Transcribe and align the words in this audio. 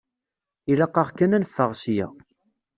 Ilaq-aɣ 0.71 1.07
kan 1.17 1.35
ad 1.35 1.41
neffeɣ 1.41 1.71
ssya. 1.75 2.07